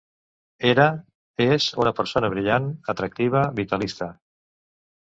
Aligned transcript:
Era, 0.69 0.85
és, 1.45 1.67
una 1.83 1.93
persona 2.01 2.33
brillant, 2.35 2.73
atractiva, 2.95 3.47
vitalista. 3.63 4.15